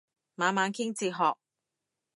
[0.39, 1.37] 猛猛傾哲學